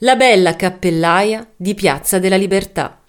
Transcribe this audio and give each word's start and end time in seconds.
La 0.00 0.14
bella 0.14 0.56
cappellaia 0.56 1.50
di 1.56 1.72
Piazza 1.72 2.18
della 2.18 2.36
Libertà. 2.36 3.00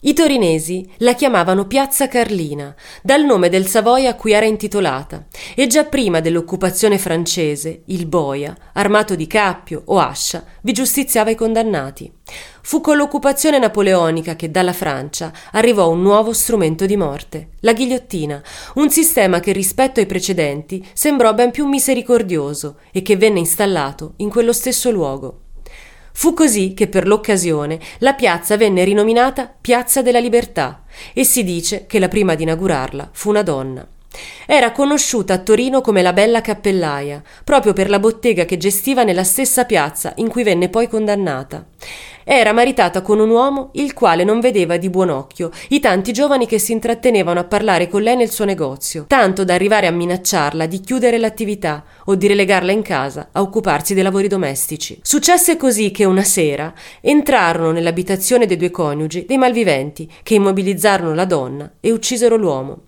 I 0.00 0.12
torinesi 0.12 0.90
la 0.98 1.14
chiamavano 1.14 1.68
Piazza 1.68 2.08
Carlina, 2.08 2.74
dal 3.00 3.24
nome 3.24 3.48
del 3.48 3.68
Savoia 3.68 4.10
a 4.10 4.14
cui 4.14 4.32
era 4.32 4.44
intitolata, 4.44 5.26
e 5.54 5.68
già 5.68 5.84
prima 5.84 6.18
dell'occupazione 6.18 6.98
francese, 6.98 7.82
il 7.86 8.06
boia, 8.06 8.56
armato 8.72 9.14
di 9.14 9.28
cappio 9.28 9.82
o 9.86 10.00
ascia, 10.00 10.44
vi 10.62 10.72
giustiziava 10.72 11.30
i 11.30 11.36
condannati. 11.36 12.12
Fu 12.66 12.80
con 12.80 12.96
l'occupazione 12.96 13.60
napoleonica 13.60 14.34
che 14.34 14.50
dalla 14.50 14.72
Francia 14.72 15.32
arrivò 15.52 15.88
un 15.88 16.02
nuovo 16.02 16.32
strumento 16.32 16.84
di 16.84 16.96
morte, 16.96 17.50
la 17.60 17.72
ghigliottina, 17.72 18.42
un 18.74 18.90
sistema 18.90 19.38
che 19.38 19.52
rispetto 19.52 20.00
ai 20.00 20.06
precedenti 20.06 20.84
sembrò 20.92 21.32
ben 21.32 21.52
più 21.52 21.64
misericordioso 21.68 22.78
e 22.90 23.02
che 23.02 23.16
venne 23.16 23.38
installato 23.38 24.14
in 24.16 24.30
quello 24.30 24.52
stesso 24.52 24.90
luogo. 24.90 25.42
Fu 26.12 26.34
così 26.34 26.74
che 26.74 26.88
per 26.88 27.06
l'occasione 27.06 27.78
la 27.98 28.14
piazza 28.14 28.56
venne 28.56 28.82
rinominata 28.82 29.54
Piazza 29.60 30.02
della 30.02 30.18
Libertà 30.18 30.82
e 31.14 31.22
si 31.22 31.44
dice 31.44 31.86
che 31.86 32.00
la 32.00 32.08
prima 32.08 32.32
ad 32.32 32.40
inaugurarla 32.40 33.10
fu 33.12 33.28
una 33.28 33.42
donna. 33.42 33.86
Era 34.44 34.72
conosciuta 34.72 35.34
a 35.34 35.38
Torino 35.38 35.80
come 35.82 36.02
la 36.02 36.12
Bella 36.12 36.40
Cappellaia, 36.40 37.22
proprio 37.44 37.72
per 37.72 37.88
la 37.88 38.00
bottega 38.00 38.44
che 38.44 38.56
gestiva 38.56 39.04
nella 39.04 39.24
stessa 39.24 39.64
piazza 39.66 40.14
in 40.16 40.28
cui 40.28 40.42
venne 40.42 40.68
poi 40.68 40.88
condannata. 40.88 41.64
Era 42.28 42.52
maritata 42.52 43.02
con 43.02 43.20
un 43.20 43.30
uomo 43.30 43.70
il 43.74 43.94
quale 43.94 44.24
non 44.24 44.40
vedeva 44.40 44.78
di 44.78 44.90
buon 44.90 45.10
occhio 45.10 45.52
i 45.68 45.78
tanti 45.78 46.12
giovani 46.12 46.44
che 46.44 46.58
si 46.58 46.72
intrattenevano 46.72 47.38
a 47.38 47.44
parlare 47.44 47.86
con 47.86 48.02
lei 48.02 48.16
nel 48.16 48.32
suo 48.32 48.44
negozio, 48.44 49.04
tanto 49.06 49.44
da 49.44 49.54
arrivare 49.54 49.86
a 49.86 49.92
minacciarla 49.92 50.66
di 50.66 50.80
chiudere 50.80 51.18
l'attività 51.18 51.84
o 52.06 52.16
di 52.16 52.26
relegarla 52.26 52.72
in 52.72 52.82
casa 52.82 53.28
a 53.30 53.40
occuparsi 53.40 53.94
dei 53.94 54.02
lavori 54.02 54.26
domestici. 54.26 54.98
Successe 55.02 55.56
così 55.56 55.92
che 55.92 56.04
una 56.04 56.24
sera 56.24 56.74
entrarono 57.00 57.70
nell'abitazione 57.70 58.46
dei 58.46 58.56
due 58.56 58.72
coniugi 58.72 59.24
dei 59.24 59.38
malviventi 59.38 60.10
che 60.24 60.34
immobilizzarono 60.34 61.14
la 61.14 61.26
donna 61.26 61.74
e 61.78 61.92
uccisero 61.92 62.34
l'uomo. 62.34 62.86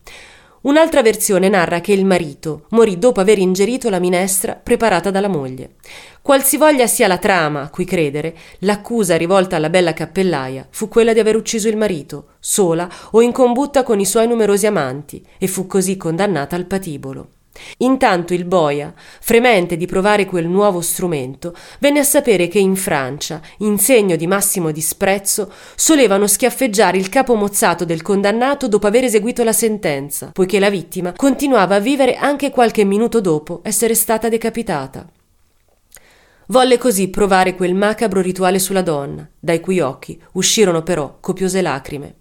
Un'altra 0.60 1.02
versione 1.02 1.48
narra 1.48 1.80
che 1.80 1.92
il 1.92 2.04
marito 2.04 2.66
morì 2.70 2.98
dopo 2.98 3.20
aver 3.20 3.38
ingerito 3.38 3.88
la 3.90 4.00
minestra 4.00 4.54
preparata 4.54 5.12
dalla 5.12 5.28
moglie. 5.28 5.76
Qualsivoglia 6.20 6.88
sia 6.88 7.06
la 7.06 7.18
trama 7.18 7.62
a 7.62 7.70
cui 7.70 7.84
credere, 7.84 8.36
l'accusa 8.60 9.16
rivolta 9.16 9.54
alla 9.54 9.70
bella 9.70 9.92
cappellaia 9.92 10.66
fu 10.70 10.88
quella 10.88 11.12
di 11.12 11.20
aver 11.20 11.36
ucciso 11.36 11.68
il 11.68 11.76
marito, 11.76 12.30
sola 12.40 12.88
o 13.12 13.22
in 13.22 13.30
combutta 13.30 13.84
con 13.84 14.00
i 14.00 14.04
suoi 14.04 14.26
numerosi 14.26 14.66
amanti, 14.66 15.24
e 15.38 15.46
fu 15.46 15.66
così 15.68 15.96
condannata 15.96 16.56
al 16.56 16.66
patibolo. 16.66 17.28
Intanto 17.78 18.34
il 18.34 18.44
boia, 18.44 18.92
fremente 18.96 19.76
di 19.76 19.86
provare 19.86 20.26
quel 20.26 20.46
nuovo 20.46 20.80
strumento, 20.80 21.54
venne 21.80 22.00
a 22.00 22.04
sapere 22.04 22.48
che 22.48 22.58
in 22.58 22.76
Francia, 22.76 23.40
in 23.58 23.78
segno 23.78 24.16
di 24.16 24.26
massimo 24.26 24.70
disprezzo, 24.70 25.52
solevano 25.74 26.26
schiaffeggiare 26.26 26.98
il 26.98 27.08
capo 27.08 27.34
mozzato 27.34 27.84
del 27.84 28.02
condannato 28.02 28.68
dopo 28.68 28.86
aver 28.86 29.04
eseguito 29.04 29.44
la 29.44 29.52
sentenza, 29.52 30.30
poiché 30.32 30.58
la 30.58 30.70
vittima 30.70 31.12
continuava 31.14 31.76
a 31.76 31.80
vivere 31.80 32.16
anche 32.16 32.50
qualche 32.50 32.84
minuto 32.84 33.20
dopo 33.20 33.60
essere 33.62 33.94
stata 33.94 34.28
decapitata. 34.28 35.06
Volle 36.50 36.78
così 36.78 37.08
provare 37.08 37.54
quel 37.54 37.74
macabro 37.74 38.22
rituale 38.22 38.58
sulla 38.58 38.80
donna, 38.80 39.28
dai 39.38 39.60
cui 39.60 39.80
occhi 39.80 40.18
uscirono 40.32 40.82
però 40.82 41.18
copiose 41.20 41.60
lacrime. 41.60 42.17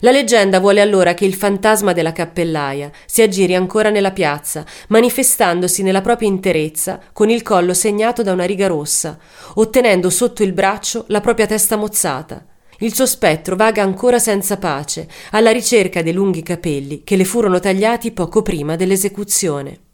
La 0.00 0.10
leggenda 0.10 0.58
vuole 0.58 0.80
allora 0.80 1.14
che 1.14 1.24
il 1.24 1.34
fantasma 1.34 1.92
della 1.92 2.12
cappellaia 2.12 2.90
si 3.06 3.22
aggiri 3.22 3.54
ancora 3.54 3.90
nella 3.90 4.10
piazza, 4.10 4.64
manifestandosi 4.88 5.82
nella 5.82 6.00
propria 6.00 6.28
interezza 6.28 7.00
con 7.12 7.30
il 7.30 7.42
collo 7.42 7.74
segnato 7.74 8.22
da 8.22 8.32
una 8.32 8.44
riga 8.44 8.66
rossa, 8.66 9.18
ottenendo 9.54 10.10
sotto 10.10 10.42
il 10.42 10.52
braccio 10.52 11.04
la 11.08 11.20
propria 11.20 11.46
testa 11.46 11.76
mozzata. 11.76 12.44
Il 12.78 12.94
suo 12.94 13.06
spettro 13.06 13.54
vaga 13.54 13.82
ancora 13.82 14.18
senza 14.18 14.56
pace, 14.56 15.06
alla 15.30 15.52
ricerca 15.52 16.02
dei 16.02 16.12
lunghi 16.12 16.42
capelli 16.42 17.04
che 17.04 17.14
le 17.14 17.24
furono 17.24 17.60
tagliati 17.60 18.10
poco 18.10 18.42
prima 18.42 18.74
dell'esecuzione. 18.74 19.91